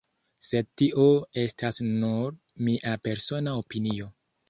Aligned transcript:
Sed 0.45 0.65
tio 0.81 1.03
estas 1.43 1.81
nur 1.91 2.35
mia 2.71 2.99
persona 3.07 3.59
opinio. 3.65 4.15